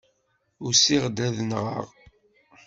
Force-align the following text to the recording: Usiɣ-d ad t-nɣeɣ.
Usiɣ-d 0.67 1.17
ad 1.25 1.33
t-nɣeɣ. 1.37 1.87